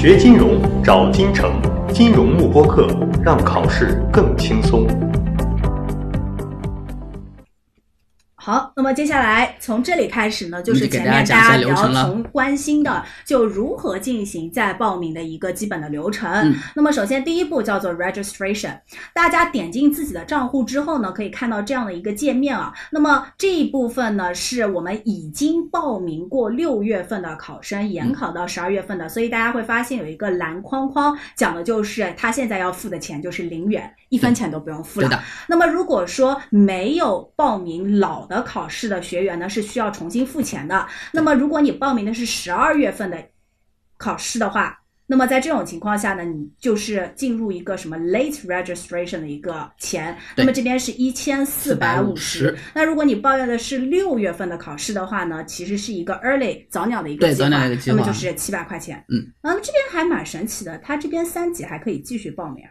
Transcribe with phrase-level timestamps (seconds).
[0.00, 1.60] 学金融找金城，
[1.92, 2.86] 金融慕播课，
[3.20, 4.86] 让考试更轻松。
[8.48, 16.32] 好，那么接下来从这里开始呢，就是前面大家比较从关心的，就如何进行再报名的一个基本的流程。
[16.32, 18.80] 嗯那么首先第一步叫做 registration，
[19.12, 22.72] 大家点进自己的账户之后呢，可以看到这样的一个界面啊。
[22.90, 35.22] 那么这一部分呢，是我们已经报名过六月份的考生，嗯研考到十二月份的，所以大家会发现有一个蓝框框，讲的就是他现在要付的钱就是零元，一分钱都不用付了。
[35.46, 40.86] 那么如果说没有报名老的考试的学员呢，是需要重新付钱的。
[41.12, 43.22] 那么如果你报名的是十二月份的
[43.96, 44.78] 考试的话，
[45.10, 52.58] 那么在这种情况下呢，你就是进入一个什么 late registration 的一个钱，对那么这边是一千四百五十450。
[52.74, 59.02] 那如果你报的是六月份的考试的话呢，其实是一个 early 早鸟的一个计划，对早鸟的一个计划那么就是七百块钱。
[59.08, 62.70] 嗯，然后这边还蛮神奇的，它这边三级还可以继续报名啊，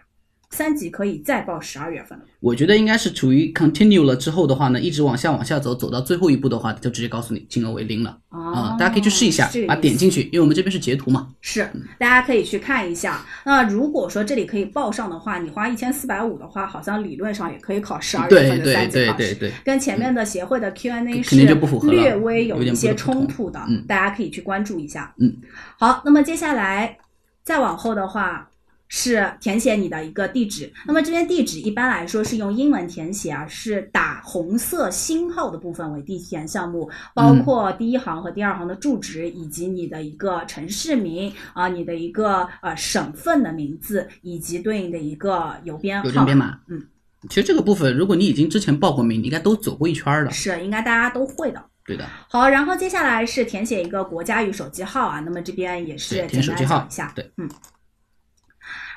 [0.50, 2.26] 三级可以再报十二月份的。
[2.40, 11.28] 我觉得应该是处于 continue 了之后的话呢，一直往下往下走，走到最后一步的话，就直接告诉你金额为零了啊、大家可以去试一下哦这个，把点进去，因为我们这边是截图嘛。
[11.42, 13.26] 是，大家可以去看一下。
[13.44, 19.17] 那如果说这里可以报上的话，你花一千四百五的话，好像理论上也可以考十二月对对份的三级对考试。
[19.17, 25.14] 对对，跟前面的协会的 Q&A 肯定就不符合略微有一些冲突的，嗯大家可以去关注一下。
[25.20, 25.36] 嗯，
[25.78, 26.98] 好，那么接下来
[27.44, 28.50] 再往后的话。
[28.89, 46.58] 是填写你的一个地址，那么这边地址一般来说是用英文填写啊，是打红色星号的部分为地填项目，包嗯括第一行和第二行的住址，以及你的一个城市名啊，你的一个呃省份的名字，以及对应的一个邮编号邮政编码。
[46.67, 46.81] 嗯，
[47.30, 50.31] 其实这个部分，如果你已经之前报过名，你应该都走过一圈儿了。
[50.31, 51.63] 是应该大家都会的。
[51.85, 57.49] 对的，好，然后接下来是填写一个国家与手机号啊，那么这边也是简单填手机号讲一下，对，嗯。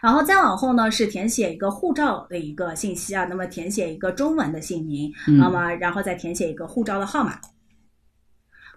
[0.00, 7.38] 然后再往后呢是填写一个护照的一个信息啊，那么填写一个中文的姓名，嗯那么然后再填写一个护照的号码。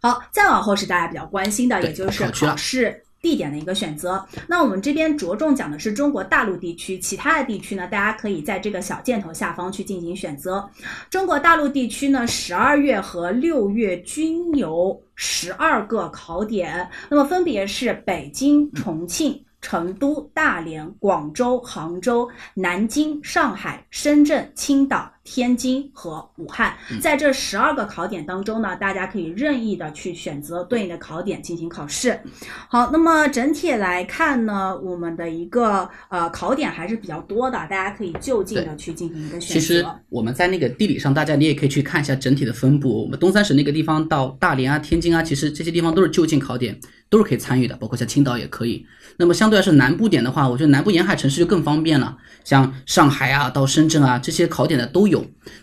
[0.02, 4.22] 好，再往后是大家比较关心的，也就是考试地点的一个选择。
[4.50, 10.70] 那我们这边着重讲的是中国大陆地区，其他的地区呢，大家可以在这个小箭头下方去进行选择。
[11.10, 19.42] 中国大陆地区呢，十二月和六月均有十二个考点，那么分别是北京、重庆。
[19.64, 32.20] 成都、大连、广州、杭州、南京、上海、深圳、青岛、天津和武汉，在这十二个考点当中呢，大家可以任意的去选择对应的考点进行考试。
[32.68, 39.86] 好，那么整体来看呢，我们的一个呃考点还是比较多的，大家可以就近的去进行一个选择其实。
[40.10, 43.04] 我们在那个地理上，大家你也可以去看一下整体的分布。
[43.04, 46.78] 我们东三省那个地方到大连啊、天津啊，其实这些地方都是就近考点，
[47.10, 48.86] 都是可以参与的，包括像青岛也可以。
[49.16, 55.13] 那么相对来说南部点的话，我觉得南部沿海城市就更方便了，像上海啊、到深圳啊这些考点的都有。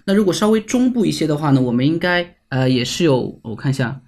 [0.05, 4.01] 那如果稍微中部一些的话呢，我们应该呃也是有，我看一下，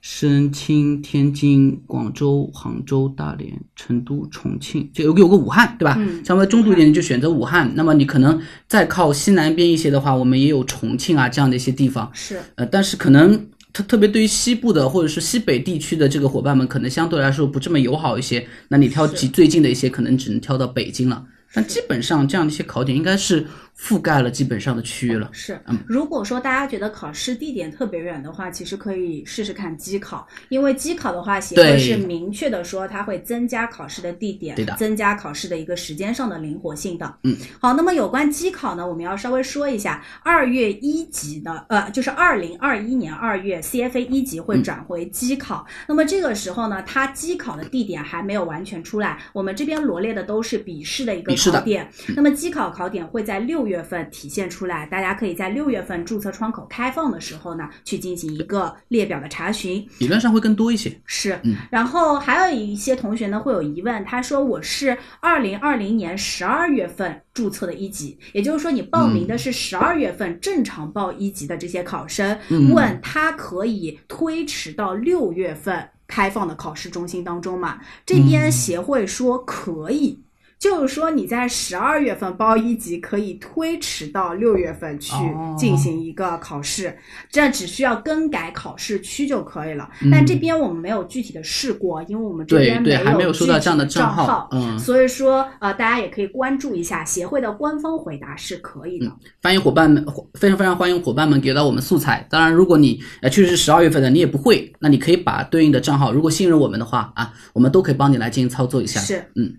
[0.00, 5.96] 深青、天津、广州、杭州、大连、成都、重庆，就有个有个武汉，对吧？
[5.98, 7.72] 嗯稍微中度一点你就选择武汉。
[7.74, 12.10] 那么你可能再靠西南边一些的话，我们也有重庆啊这样的一些地方。
[12.14, 18.46] 是呃，但是可能特特别对于西部的或者是西北地区的这个伙伴们，可能相对来说不这么友好一些。
[18.68, 21.24] 那你挑是几最近的一些，可能只能挑到北京了。
[21.54, 23.46] 但基本上这样的一些考点应该是
[23.78, 25.28] 覆盖了基本上的区域了。
[25.32, 37.14] 是嗯，如果说大家觉得考试地点特别远的话，其实可以试试看机考，因为机考的话，协会是明确的说它会增加考试的地点，对的增加考试的一个时间上的灵活性的。
[37.22, 59.86] 嗯，好，那么有关机考呢，我们要稍微说一下，二月一级的，呃，就是二零二一年二月 CFA 一级会转回机考，那么这个时候呢，它机考的地点还没有完全出来，我们这边罗列的都是笔试的一个考点，那么机考考点会在六月份体现出来，大家可以在六月份注册窗口开放的时候呢，去进行一个列表的查询。
[59.98, 60.90] 理论上会更多一些。
[61.04, 77.78] 是嗯，然后还有一些同学呢会有疑问，他说我是二零二零年十二月份注册的一级，也就是说你报名的是十二月份正常报一级的这些考生，嗯问他可以推迟到六月份开放的考试中心当中吗？
[78.06, 80.18] 这边协会说可以。
[80.58, 86.98] 就是说你在十二月份报一级可以推迟到六月份去哦进行一个考试，
[87.30, 89.88] 这只需要更改考试区就可以了。
[90.02, 99.12] 嗯但这边我们没有具体的试过，因为我们这边对还没有收到这样的具体账账号嗯所以说呃大家也可以关注一下协会的官方回答是可以的。
[99.42, 100.04] 欢迎伙伴们，
[100.34, 102.26] 非常非常欢迎伙伴们给到我们素材。
[102.28, 109.00] 当然，如果你呃确实是十二月份的，你也不会，那你可以把对应的账号，如果信任我们的话啊，我们都可以帮你来进行操作一下。
[109.00, 109.54] 是，嗯，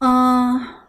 [0.00, 0.79] 嗯、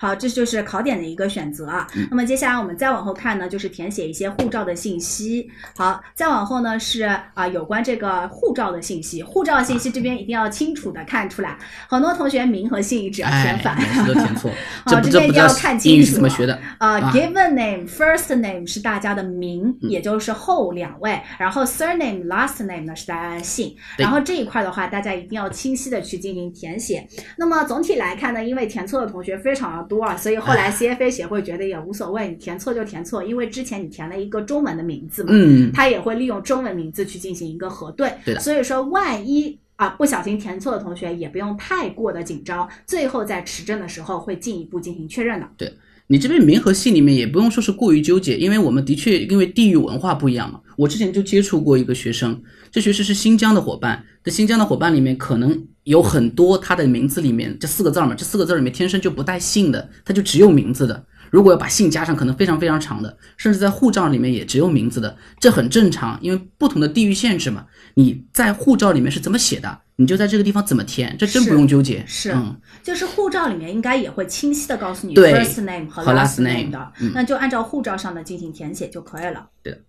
[0.00, 1.86] 好，这就是考点的一个选择啊。
[1.94, 5.50] 嗯那么接下来我们再往后看呢，就是填写一些护照的信息。
[5.76, 7.02] 好，再往后呢是
[7.34, 9.22] 啊、有关这个护照的信息。
[9.22, 13.76] 护照信息这边一定要清楚的看出来，很多同学名和姓一直要填哎，反。
[14.06, 14.50] 都填错，
[14.86, 16.58] 好这边一定要看清楚怎么学的？
[16.78, 23.76] 呃、啊 g i v e n name、first name 是大家的名，嗯也就是后两位，然后 surname、last name 呢是大家的姓。
[23.98, 27.06] 然后这一块的话，大家一定要清晰的去进行填写。
[27.36, 38.10] 那么总体来看呢，因为填错的同学非常的多啊， 所以后来 CFA 协会觉得也无所谓，你填错就填错，因为之前你填了一个中文的名字嘛，嗯，他也会利用中文名字去进行一个核对。
[38.24, 39.58] 对的所以说万一。
[39.80, 45.48] 啊，不小心填错的同学也不用太过的紧张，最后在持证的时候会进一步进行确认的。
[45.56, 45.72] 对
[46.08, 50.60] 你这边名和姓里面也不用说是过于纠结，因为我们的确因为地域文化不一样嘛。
[50.80, 61.04] 我之前就接触过一个学生，这学生是新疆的伙伴，在新疆的伙伴里面可能有很多他的名字里面这四个字儿嘛，这四个字儿里面天生就不带姓的，他就只有名字的。
[61.30, 67.66] 如果要把姓加上，可能非常非常长的，甚至在护照里面也只有名字的，这很正常，因为不同的地域限制嘛。
[67.94, 72.02] 你在护照里面是怎么写的，你就在这个地方怎么填，这真不用纠结。
[72.06, 79.46] 是嗯，就是护照里面应该也会清晰的告诉你对 first name 和和 last name 的，嗯那就按照护照上的进行填写就可以了。
[79.62, 79.80] 对的。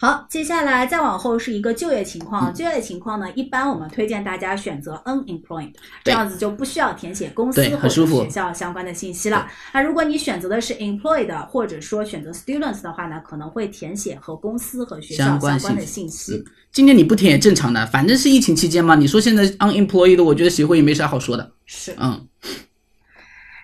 [0.00, 2.54] 好，接下来再往后是一个就业情嗯况。
[2.54, 5.70] 就业情况呢，一般我们推荐大家选择 unemployed，
[6.02, 9.46] 这样子就不需要填写公司对或者学校相关的信息了。
[9.74, 16.44] 那如果你选择的是 employed，或者说选择 students 的话呢，可能会填写和公司和学校相关的信信息。
[16.72, 18.94] 今年你不填也正常的，反正是疫情期间嘛。
[18.94, 21.52] 你说现在 unemployed，我觉得协会也没啥好说的。
[21.66, 21.94] 是。
[21.98, 22.26] 嗯，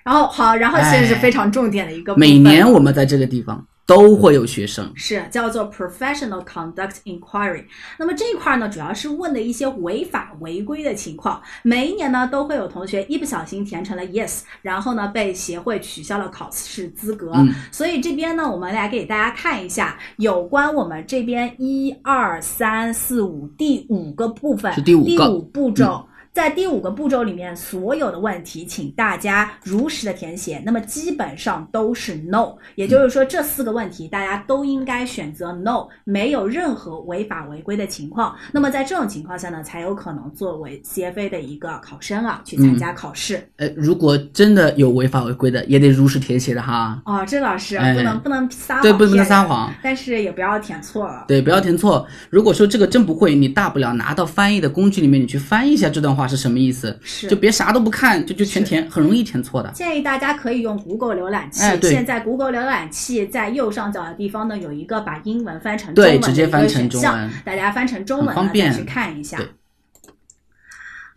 [0.05, 2.15] 然后好，然后现在是非常重点的一个。
[2.15, 7.65] 每年我们在这个地方都会有学生，是叫做 professional conduct inquiry。
[7.97, 11.41] 那么这一块呢，主要是问的一些违法违规的情况。
[11.63, 17.31] 每一年呢，都会有同学一不小心填成了 yes，然后呢被协会取消了考试资格。
[17.37, 26.05] 嗯所以这边呢，我们来给大家看一下有关我们这边一二三四五第五个部分，是第五个嗯第五步骤。
[26.37, 30.63] 在第五个步骤里面，所有的问题，请大家如实的填写。
[30.67, 38.37] 那么基本上都是 no，也就是说这四个问题大家都应该选择 no，没有任何违法违规的情况。
[38.53, 43.49] 那么在这种情况下呢，才有可能作为 CFA 的一个考生啊去参加考试。
[43.57, 47.01] 呃，如果真的有违法违规的，也得如实填写的哈。
[47.07, 49.73] 哦，这老师哎不能、不能撒谎，对，不能撒，谎。
[49.83, 51.25] 但是也不要填错了。
[51.27, 52.07] 对，不要填错。
[52.29, 59.71] 如果说这个真不会，你大不了拿到翻译的工具里面，你去翻译一下这段话是什么意思，是就别啥都不看，就就全填，很容易填错的。
[59.71, 61.63] 建议大家可以用 Google 浏览器。
[61.63, 69.49] 哎对现在 Google 浏览器在右上角的地方呢，有一个把英文翻成中对文的一个直接翻成选项中文大家翻成中文方便去看一下对。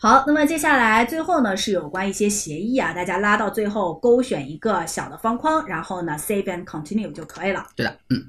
[0.02, 7.66] 好，那么接下来最后呢是有关一些协议啊，大家拉到最后勾选一个小的方框，然后呢 save and continue 就可以了。
[7.76, 8.26] 对的，嗯，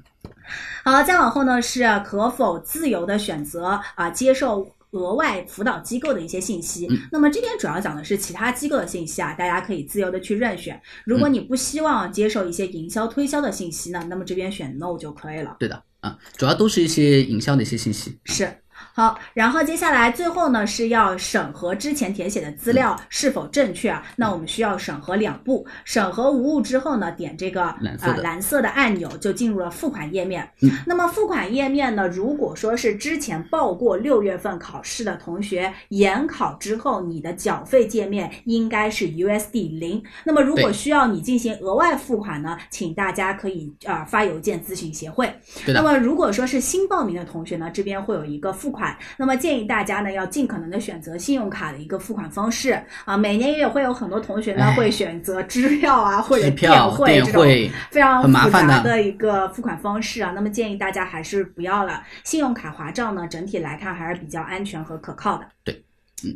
[0.83, 6.87] 好，再往后呢是可否自由的选择啊、接受额外辅导机构的一些信息。
[6.89, 10.81] 嗯那么这边主要讲的是其他机构的信息啊，大家可以自由的去任选。
[11.05, 15.55] 如果你不希望接受一些营销推销的信息呢，那么这边选 no 就可以了。
[15.59, 18.17] 对的啊，主要都是一些营销的一些信息。
[18.25, 18.47] 是。
[18.93, 24.03] 好，然后接下来最后呢是要审核之前填写的资料是否正确啊。
[24.15, 30.49] 那我们需要审核两步，审核无误之后呢，点这个蓝色的呃蓝色的按钮就进入了付款页面。
[30.61, 40.03] 嗯那么付款页面呢，如果说是之前报过六月份考试的同学，研考之后你的缴费界面应该是 USD 零。
[40.23, 45.33] 那么如果需要你进行额外付款呢，请大家可以呃发邮件咨询协会。
[45.67, 53.15] 那么如果说是新报名的同学呢，这边会有一个付款，那么建议大家呢要尽可能的选择信用卡的一个付款方式啊。
[53.15, 57.43] 每年也会有很多同学呢哎会选择支票啊或者支票、汇这种，
[57.91, 60.31] 非常很复杂的一个付款方式啊。
[60.33, 65.45] 那么建议大家还是不要了，信用卡划账呢整体来看还是比较安全和可靠的。
[65.63, 65.83] 对。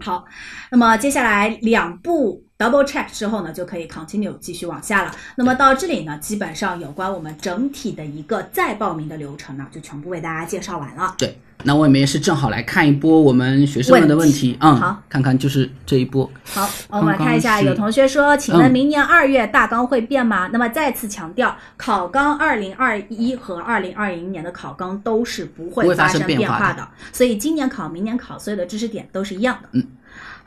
[0.02, 0.26] 好，
[0.72, 5.12] 那么接下来两步 double check 之后呢，就可以 continue 继续往下了。
[5.36, 11.14] 那么到这里呢，基本上有关我们整体的一个再报名的流程呢，就全部为大家介绍完了。
[11.18, 16.30] 对，那我们也是正好来看一波我们学生们的问题，嗯，好，看看就是这一波。
[16.46, 20.50] 好，我们来看一下，有同学说，请问嗯明年二月大纲会变吗？
[20.54, 29.68] 那么再次强调，考纲二零二一和二零二零年的考纲都是不会发生变变化的化的，所以今年考、明年考，所有的知识点都是一样的。
[29.74, 29.86] 嗯。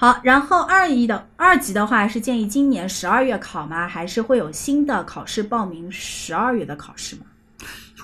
[0.00, 3.88] 好，然后二一的二级的话是建议今年十二月考吗？
[3.88, 7.22] 还是会有新的考试报名十二月的考试吗？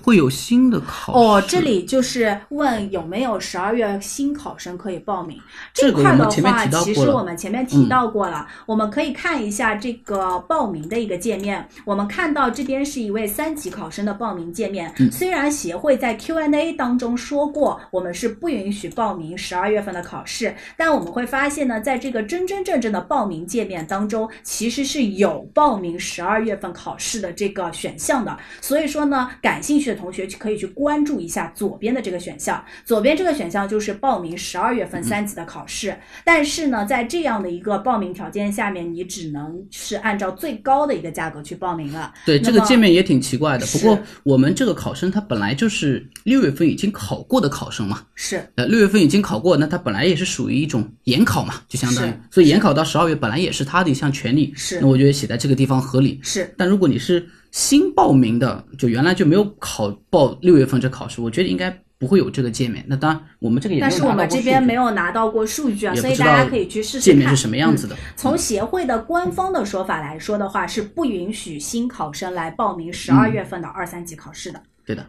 [0.02, 5.40] 会有新的考哦，这里就是问有没有十二月新考生可以报名
[5.72, 11.66] 这个块的话，其实我们前面提到过了，我们可以看一下这个报名的一个界面。
[11.84, 14.92] 我们看到这边是一位三级考生的报名界面。
[14.98, 28.36] 嗯虽然协会在 Q&A 当中说过，我们是不允许报名十二月份的考试，但我们会发现呢，在这个真真正正的报名界面当中，其实是有报名十二月份考试的这个选项的。
[28.60, 32.64] 所以说呢，感兴趣的同学可以去关注一下左边的这个选项。
[32.84, 42.12] 左边这个选项就是报名十二月份三级的考试，但是呢，在这样的一个报名条件下面，你只能是按照最高的一个价格去报名了。
[42.24, 43.66] 对这个界面也挺奇怪的。
[43.66, 54.52] 不过我们这个考生他本来就是六月份已经考过的考生嘛，是呃，六月份已经考过，那他本来也是属于一种研考嘛，就相当于，所以研考到十二月本来也是他的一项权利。
[54.54, 56.20] 是那我觉得写在这个地方合理。
[56.22, 61.70] 是，但如果你是新报名的，就原来就没有考报六月份这考试，我觉得应该
[62.00, 62.84] 不会有这个界面。
[62.88, 67.94] 那当然，我们这个也但是我们这边没有有拿到过数据啊，所以大家可以去试试看界面是什么样子的。
[67.94, 74.60] 嗯从协会的官方的说法来说的话，是不允许新考生来报名十二月份的二三级考试的。
[74.84, 75.06] 对的，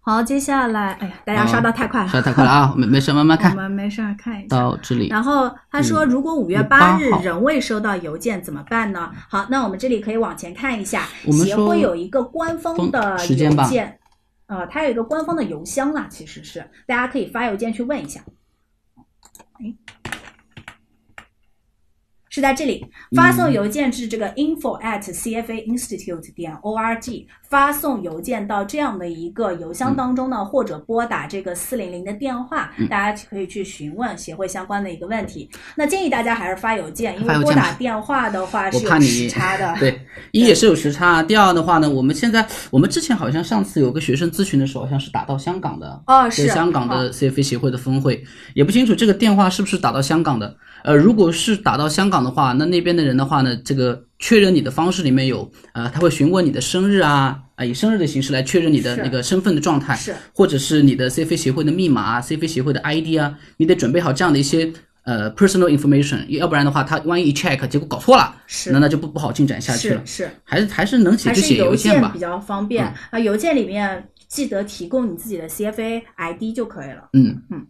[0.00, 4.56] 好，接下来，哎呀，大家刷到太快了，刷得太快了啊， 没没事，慢慢我看们没事看一下。
[4.56, 5.08] 到这里。
[5.08, 9.12] 然后他说，嗯如果五月5月八日仍未收到邮件怎么办呢？
[9.28, 13.98] 好，那我们这里可以往前看一下，协我们说会有一个官方的邮件，
[14.46, 18.20] 呃，它有一个官方的邮箱啦，其实是大家可以发邮件去问一下。
[19.60, 19.74] 哎，
[22.38, 35.50] 是在这里发送邮件至这个 info at cfa institute 点 org，发送邮件到这样的一个邮箱当中呢，或者拨打这个四零零的电话，大家可以去询问协会相关的一个问题。
[35.74, 39.74] 那建议大家还是发邮件，因为拨打电话的话是有时差的。
[39.80, 48.22] 对，一也是有时差，第二的话呢，我们现在我们之前好像上次有个学生咨询的时候，好像是打到香港的，哦，是香港的 CFA 协会的分会，
[48.54, 50.56] 也不清楚这个电话是不是打到香港的。
[50.84, 64.72] 呃，如果是打到香港的话，那那边的人的话呢，这个确认你的方式里面有，呃，他会询问你的生日啊，啊、以生日的形式来确认你的那个身份的状态，是或者是你的 CFA 协会的密码啊，CFA 协会的 ID 啊，你得准备好这样的一些
[65.04, 70.02] 呃 personal information，要不然的话，他万一一 check 结果搞错了，是那那就不不好进展下去了。
[70.04, 72.18] 是是，还是还是能写就写邮件吧比。
[72.18, 73.18] 较方便嗯啊。
[73.18, 77.08] 邮件里面记得提供你自己的 CFA ID 就可以了。
[77.14, 77.66] 嗯嗯，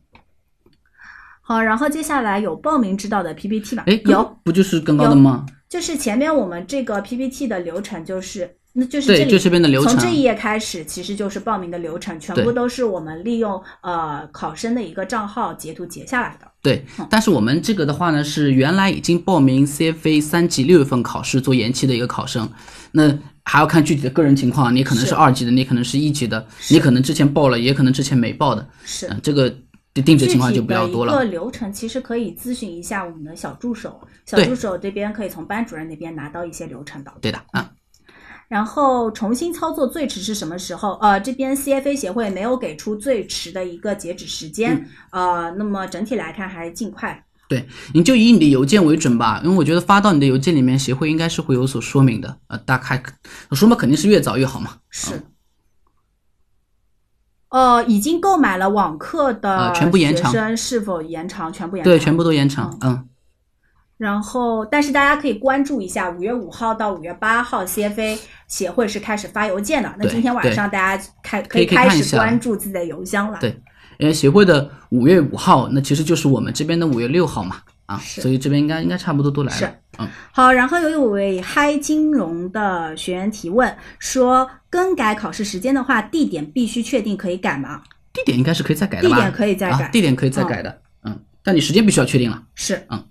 [1.48, 3.84] 好，然后接下来有报名指导的 PPT 吧？
[3.86, 5.46] 哎，有，不就是更高的吗？
[5.66, 8.54] 就是前面我们这个 PPT 的流程就是。
[8.74, 16.46] 那就是这里，对就这边的流程从这一页开始，其实就是报名的流程，全部都是我们利用呃考生的一个账号截图截下来的。
[16.62, 22.48] 对，嗯但是我们这个的话呢，是原来已经报名 CFA 三级六月份考试做延期的一个考生，
[22.92, 29.52] 那还要看具体的个人情况，你可能是是二级的，你可能是一级的，你可能之前报了，也可能之前没报的，是嗯，这个
[30.02, 31.12] 定制情况就比较多了。
[31.12, 37.12] 一个流程其实可以咨询一下我们的小助手，小助手这边可以从班主任那边拿到一些流程的。
[37.20, 37.70] 对的啊，
[38.48, 40.92] 然后重新操作最迟是什么时候？
[41.02, 47.24] 呃，这边 CFA 协会没有给出最迟的一个截止时间，嗯呃，那么整体来看还是尽快。
[47.48, 52.38] 对，你就以你的邮件为准吧，因为我觉得发到你的邮件里面，协会应该是会有所说明的。
[52.48, 53.02] 呃，大概
[53.52, 54.76] 说嘛，肯定是越早越好嘛。
[54.90, 55.22] 是。
[57.50, 61.52] 呃，已经购买了网课的呃全部延长学生是否延长？
[61.52, 61.90] 全部延长。
[61.90, 62.76] 对，全部都延长。
[62.82, 63.08] 嗯，
[63.96, 69.92] 然后，但是大家可以关注一下，五月五号到五月八号，CFA 协会是开始发邮件的。
[69.98, 73.38] 那今天晚上大家开可以以开始关注自己的邮箱了。
[73.40, 73.58] 对
[73.98, 77.56] 因为，协会的五月五号，那其实就是我们这边的五月六号嘛。
[77.86, 79.72] 啊，所以这边应该应该差不多都来是了。
[79.98, 87.82] 嗯，好，然后有一位嗨金融的学员提问说，更改考试时间的话，地点必须确定可以改吗？
[88.12, 89.16] 地点应该是可以再改的吧？
[89.16, 90.80] 地点可以再改啊，地点可以再改的。
[91.04, 92.42] 嗯，但你时间必须要确定了。
[92.54, 93.04] 是，嗯。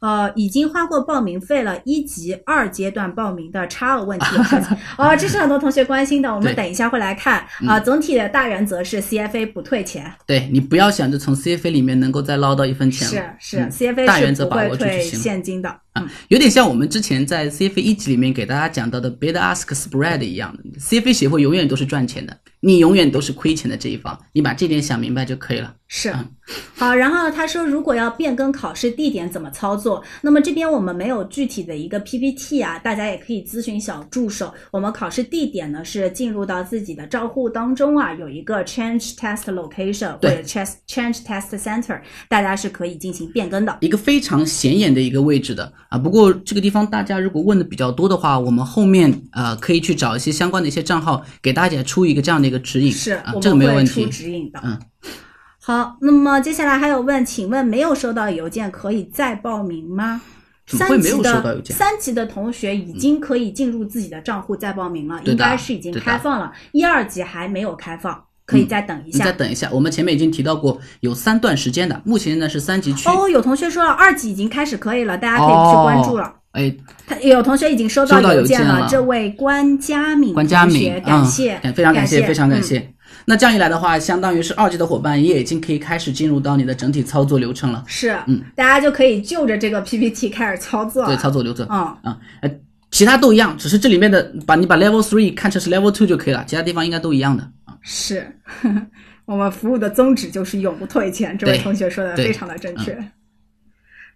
[0.00, 13.08] 呃，已经花过报名费了，一级、二阶段报名的差额问题有什么哦，这是很多同学关心的，我们等一下会来看啊、总体的大原则是 CFA 不退钱，对你不要想着从 CFA 里面能够再捞到一分钱
[13.38, 15.02] 是，是、嗯 CFA 是不会退。
[15.02, 15.83] 现金的。
[15.94, 25.74] 嗯，有点像我们之前在 CFA 一级里面给大家讲到的 bid ask spread 一样的，CFA 协会永远都是赚钱的，你永远都是亏钱的这一方，你把这点想明白就可以了。
[25.86, 26.26] 是嗯，
[26.74, 30.02] 好，然后他说，如果要变更考试地点怎么操作？
[30.22, 34.52] 那么这边我们没有具体的一个 PPT 啊，大家也可以咨询小助手。
[34.72, 43.78] 我们考试地点呢是进入到自己的账户当中啊，有一个 Change Test Location 或者 Change Change Test Center，大家是可以进行变更的。
[43.80, 45.98] 一个非常显眼的一个位置的啊。
[45.98, 52.90] 不过这个地方大家如果问的比较多的话，我们后面呃可以去找一些相关的一些账号，给大家出一个这样的一个指引。
[52.90, 54.06] 是啊，我这个没有问题。
[54.06, 54.60] 指引的。
[54.62, 54.78] 嗯，
[55.60, 60.20] 好，那么接下来还有问，请问没有收到邮件可以再报名吗？
[60.66, 66.50] 怎么会没有三级的收到邮件三级的同学已经可以进入自己的账户再报名了，应该是已经开放了。
[66.72, 69.32] 一二级还没有开放，可以再等一你再。
[69.32, 73.08] 等一下，我们前面已经提到过有三段时间的，目前呢是三级区。
[73.08, 76.32] 哦，有同学说了，二级已经开始可以了，大家可以去关注了。
[76.52, 76.72] 哎，
[77.06, 82.90] 他有同学已经收到邮件件了这位关佳敏关佳敏感谢，非常感谢，非常感嗯谢。
[83.26, 87.82] 那这样一来的话，相当于是二级的伙伴也已经可以开始进入到你的整体操作流程了。
[87.86, 91.06] 是，嗯，大家就可以就着这个 PPT 开始操作。
[91.06, 91.66] 对，操作流程。
[91.70, 92.50] 嗯，啊，呃，
[92.90, 97.48] 其他都一样，只是这里面的把你把 level three 看成是 level two 就可以了，其他地方应该都一样的
[97.84, 97.86] 啊。
[97.86, 98.40] 是，
[99.26, 101.36] 我们服务的宗旨就是永不退钱。
[101.36, 102.98] 这位同学说的非常的正确。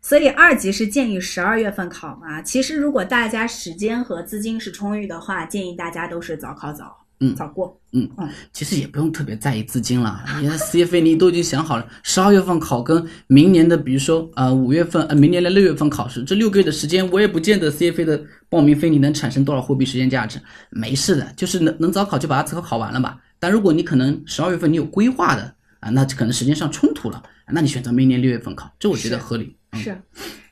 [0.01, 2.41] 所以二级是建议十二月份考嘛？
[2.41, 7.35] 其实如果大家时间和资金是充裕的话，建议大家都是早考早，嗯。
[7.35, 7.81] 早过。
[7.93, 8.09] 嗯。
[8.53, 23.19] 其实也不用特别在意资金了， 你看 CFA 你都已经想好了，十二月份考跟明年的，比如说呃五月份呃明年的六月份考试，这六个月的时间，我也不见得 CFA 的报名费你能产生多少货币时间价值，没事的，就是能能早考就把它早考考完了吧。
[23.39, 29.57] 但如果你可能十二月份你有规划的啊，那可能时间上冲突了，那你选择明年六月份考，这我觉得合理。
[29.73, 29.81] 嗯。
[29.81, 29.97] 是，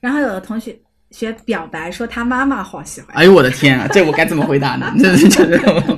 [0.00, 0.78] 然后有的同学
[1.16, 4.94] 学表白说他妈妈好喜欢，哎呦我的天啊， 这我该怎么回答呢？
[4.99, 5.96] 这这这，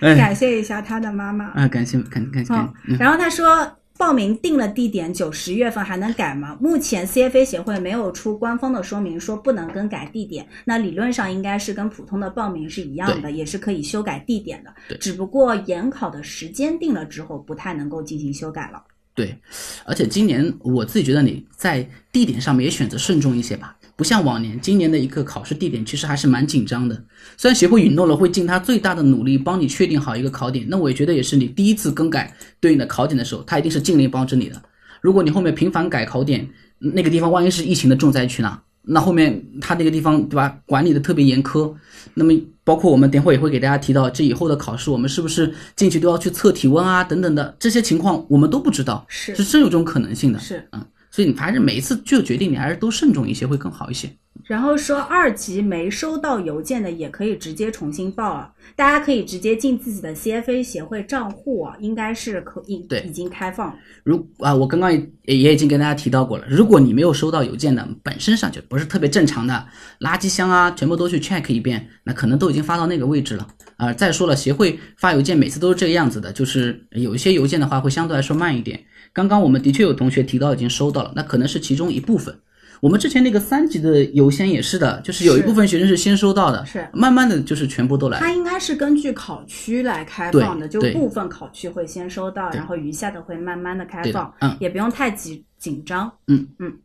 [0.00, 1.46] 哎感谢一下他的妈妈。
[1.46, 2.54] 啊，感谢感感谢，
[2.98, 3.68] 然后他说。
[3.96, 6.56] 报名定了地点，九十月份还能改吗？
[6.60, 14.96] 目前 CFA 协会没有出官方的说明说不能更改地点，那理论上应该是跟普通的报名是一样的，也是可以修改地点的。
[14.98, 18.82] 只不过研考的时间定了之后，不太能够进行修改了。
[19.14, 19.38] 对，
[19.84, 27.04] 而且今年我自己觉得你在地点上面也选择慎重一些吧，不像往年，今年的一个考试地点其实还是蛮紧张的。
[27.36, 34.60] 虽然协会允诺了会尽他最大的努力帮你确定好一个考点，那我也觉得也是你第一次更改对应的考点的时候，他一定是尽力帮着你的。
[35.00, 36.48] 如果你后面频繁改考点，
[36.80, 38.60] 那个地方万一是疫情的重灾区呢？
[38.86, 41.72] 那后面他那个地方对吧，管理的特别严苛，
[42.14, 50.38] 那么包括我们等会也会给大家提到，这以后的考试我们是不是进去都要去测体温啊等等的这些情况，我们都不知道，是是真有这种可能性的。
[50.38, 54.10] 是，嗯，所以你还是每一次做决定，你还是都慎重一些会更好一些。
[54.46, 63.72] 然后说二级没收到邮件的也可以直接重新报啊，大家可以直接进自己的 CFA 协会账户啊，应该是可以对已经开放。
[64.02, 69.64] 如啊，我刚刚也也已经跟大家提到过了，如果你没有收到邮件的，本身上就不是特别正常的，
[70.00, 73.46] 垃圾箱啊，全部都去 check 一遍，那可能都已经发到那个位置了。
[73.76, 78.84] 啊、再说了，协会发邮件每次都是这个样子的，就是有一些邮件的话会相对来说慢一点。
[79.14, 82.36] 刚刚我们的确有同学提到已经收到了，那可能是其中一部分。
[82.80, 88.18] 我们之前那个三级的邮箱也是的，就是有一部分学生是先收到的，是慢慢的就是全部都来。
[88.18, 96.12] 它应该是根据考区来开放的，就部分考区会先收到，然后余下的会慢慢的开放，嗯也不用太紧紧张。
[96.26, 96.76] 嗯嗯。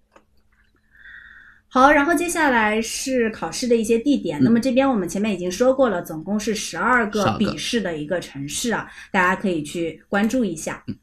[1.67, 4.39] 好，然后接下来是考试的一些地点。
[4.39, 10.83] 嗯那么这边我们前面已经说过了，总共是十二个12个笔试的一个城市啊，大家可以去关注一下。
[10.87, 10.95] 嗯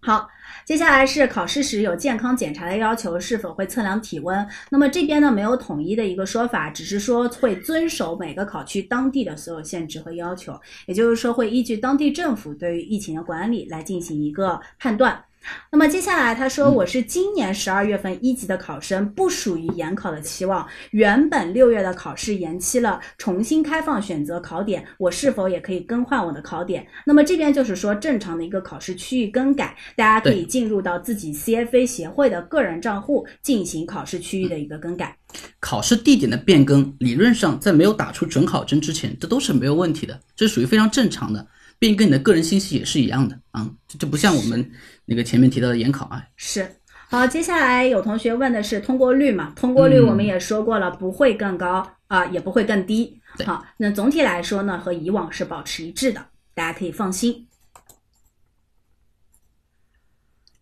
[0.00, 0.28] 好，
[0.68, 4.46] 接下来是考试时有健康检查的要求，是否会测量体温？
[4.68, 10.52] 那么这边呢没有统一的一个说法，只是说会遵守每个考区当地的所有限制和要求，
[10.84, 15.18] 也就是说会依据当地政府对于疫情的管理来进行一个判断。
[15.70, 20.66] 那么接下来他说，嗯我是今年十二月份一级的考生，不属于研考的期望。
[20.90, 26.86] 原本六月的考试延期了，重新开放选择考点，我是否也可以更换我的考点？
[27.06, 35.16] 那么这边就是说正常的一个考试区域更改，大家可以进入到自己 CFA 协会的个人账户进行考试区域的一个更改。
[35.60, 41.46] 考试地点的变更，理论上在没有打出准考证之前，这都是没有问题的，这属于非常正常的，
[41.78, 44.70] 并跟你的个人信息也是一样的啊、这就不像我们
[45.04, 46.68] 那个前面提到的研考啊，是。
[47.10, 49.52] 好，接下来有同学问的是通过率嘛？
[49.56, 53.18] 通过率我们也说过了，不会更高啊、也不会更低。
[53.46, 57.47] 好，那总体来说呢，和以往是保持一致的，大家可以放心。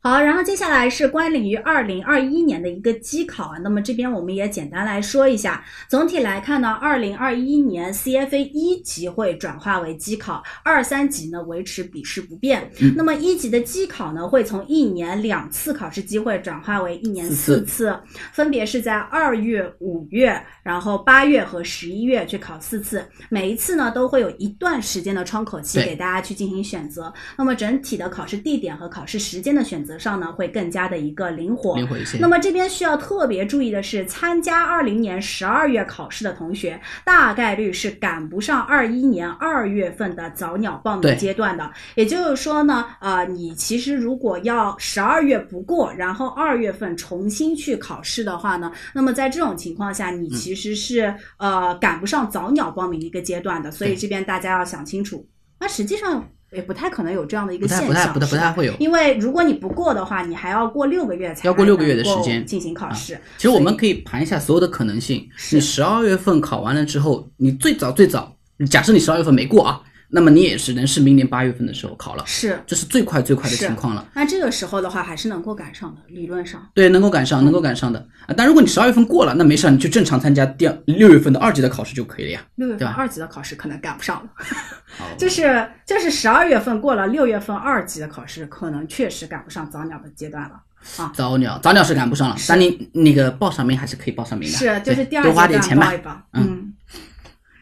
[0.06, 5.64] 好，然后接下来是关于二零二一年的一个机考啊，那么这边我们也简单来说一下。
[5.88, 12.70] 总体来看呢，二零二一年 CFA 一级会转化为机考，二三级呢维持笔试不变。
[12.94, 17.92] 那么一级的机考呢，会从一年两次考试机会转化为一年四次，
[18.32, 23.04] 分别是在二月、五月，然后八月和十一月去考四次。
[23.28, 27.12] 每一次呢都会有一段时间的窗口期给大家去进行选择。
[27.36, 31.76] 那么整体的考试地点和考试时间的选择上呢，会更加的一个灵活。
[31.76, 32.18] 灵活一些。
[32.18, 41.70] 那么这边需要特别注意的是，参加二零年十二月考试的同学，大概率是赶不上二一年二月份的早鸟报名阶段的。
[41.94, 53.70] 也就是说呢，呃，你其实如果要十二月不过，然后二月份重新去考试的话呢，那么在这种情况下，你其实是、呃赶不上早鸟报名一个阶段的。
[53.70, 55.26] 所以这边大家要想清楚。
[55.58, 56.22] 那实际上
[56.56, 58.72] 也不太可能有这样的一个不现象，太不太不太不太会有。
[58.78, 63.20] 因为如果你不过的话，你还要过六个月才要过六个月的时间进行考试。
[63.36, 65.28] 其实我们可以盘一下所有的可能性。
[65.52, 68.34] 你十二月份考完了之后，你最早最早，
[68.70, 69.82] 假设你十二月份没过啊，
[70.16, 74.02] 那么你也只能是明年八月份的时候考了，是，这是最快最快的情况了。
[74.14, 76.66] 那这个时候的话还是能够赶上的，理论上。
[76.72, 78.32] 对，能够赶上，能够赶上的啊。
[78.34, 82.40] 但如果你十二月份过了，那没事儿，你就正常参加第二六月份的二级的考试就可以了呀。
[82.54, 84.30] 六月份二级的考试可能赶不上了，
[84.96, 90.62] 好 就是就是十二月份过了，六月份二级的考试可能确实赶不上早鸟的阶段了。
[90.98, 96.04] 啊早鸟，早鸟是赶不上了，但你那个报上名还是可以报上名的，是，就是第二阶花点钱吧段报一。
[96.04, 96.65] 报，嗯，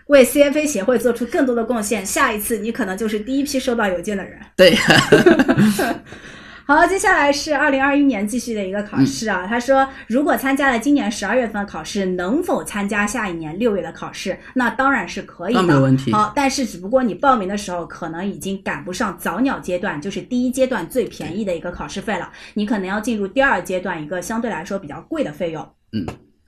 [0.07, 4.39] 为 CFA 协会做出更多的贡献，下一次你可能就是第一批收到邮件的人。
[4.57, 4.75] 对，
[6.67, 9.47] 好，接下来是二零二一年继续的一个考试嗯啊。
[9.47, 14.39] 他说，如果参加了今年十二月份的考试，能否参加下一年六月的考试？
[14.55, 25.63] 那当然是可以的，没有问题好，但是只不过你报名的时候可能已经赶不上早鸟阶段，就是第一阶段最便宜的一个考试费了，你可能要进入第二阶段一个相对来说比较贵的费用。
[25.93, 26.07] 嗯。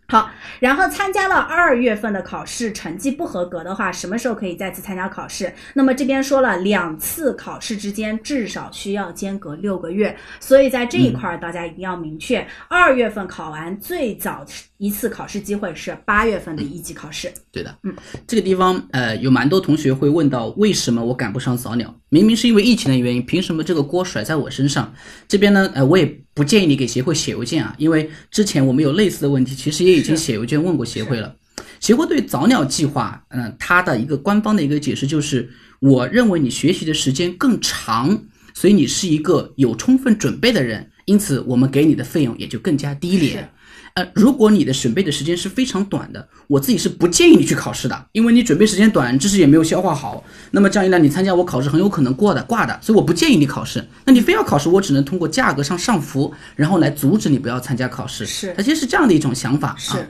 [0.09, 5.53] 好，然后参加了二月份的考试，成绩不合格的话，什么时候可以再次参加考试？
[5.75, 14.47] 那么这边说了，两次考试之间至少需要间隔六个月，所以在这一块儿大家一定要明确，二、月份考完最早
[14.79, 17.33] 一次考试机会是八月份的一级考试。
[17.57, 17.95] 对的，嗯，
[18.27, 21.95] 这个地方呃有蛮多同学会问到，为什么我赶不上早鸟？
[22.11, 24.93] 明明是因为疫情的原因，凭什么这个锅甩在我身上？
[25.27, 31.35] 这边呢，呃，我也不建议你给协会写邮件啊，因为之前我们有类似的问题，其实也已经写邮件问过协会了。
[31.81, 35.49] 协会对早鸟计划，嗯、它的一个官方的一个解释就是，
[35.81, 43.51] 我认为你学习的时间更长，所以你是一个有充分准备的人，因此我们给你的费用也就更加低廉。
[43.97, 53.83] 呃，如果你的准备的时间是非常短的，我自己是不建议你去考试的，因为你准备时间短，知识也没有消化好，那么这样一来，你参加我考试很有可能过的挂的，所以我不建议你考试。
[54.05, 58.27] 那你非要考试，我只能通过价格上上浮，然后来阻止你不要参加考试。
[58.27, 60.07] 是它其实是这样的一种想法是啊。。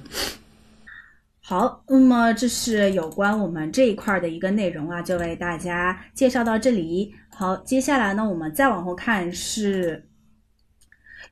[1.41, 7.15] 好，那么这是有关我们这一块儿的一个内容啊，就为大家介绍到这里。
[7.33, 10.03] 好，接下来呢，我们再往后看是。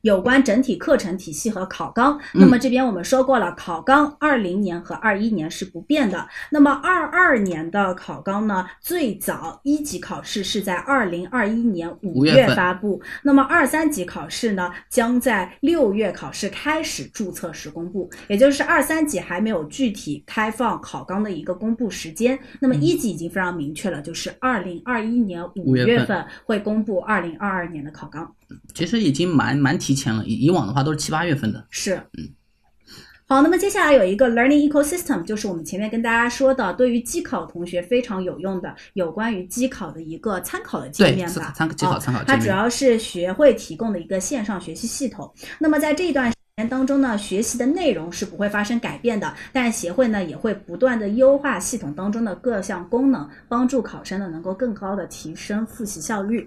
[0.05, 6.29] 有关整体课程体系和考纲，那么这边我们说过了，考纲二零年和二一年是不变的。
[6.51, 22.39] 那么二二年的考纲呢，最早一级考试是在二零二一年五月发布，那么二三级考试呢，将在六月考试开始注册时公布，也就是二三级还没有具体开放考纲的一个公布时间。
[22.61, 28.31] 那么一级已经非常明确了，就是二零二一年五五月份月份会公布二零二二年的考纲。
[28.75, 31.65] 其实已经蛮蛮提前了，以以往的话都是七八月份的。
[31.71, 32.29] 是，嗯。
[33.27, 41.51] 好，那么接下来有一个 learning ecosystem，就是我们前面跟大家说的，对于机考同学非常有用的，有关于机考的一个参考的界对面吧。
[41.57, 45.33] 参机考啊参考它主要是学会提供的一个线上学习系统。
[45.59, 56.47] 那么在这一段时间当中呢，学习的内容是不会发生改变的，但协会呢也会不断的优化系统当中的各项功能，帮助考生呢能够更高的提升复习效率。